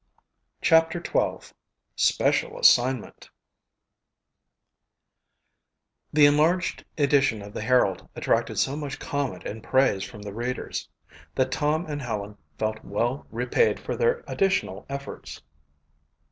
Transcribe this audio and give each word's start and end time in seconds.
CHAPTER 0.63 0.99
XII 0.99 1.53
Special 1.95 2.57
Assignment 2.57 3.29
The 6.11 6.25
enlarged 6.25 6.83
edition 6.97 7.43
of 7.43 7.53
the 7.53 7.61
Herald 7.61 8.09
attracted 8.15 8.57
so 8.57 8.75
much 8.75 8.97
comment 8.97 9.45
and 9.45 9.61
praise 9.63 10.03
from 10.03 10.23
the 10.23 10.33
readers 10.33 10.89
that 11.35 11.51
Tom 11.51 11.85
and 11.85 12.01
Helen 12.01 12.35
felt 12.57 12.83
well 12.83 13.27
repaid 13.29 13.79
for 13.79 13.95
their 13.95 14.23
additional 14.27 14.87
efforts. 14.89 15.43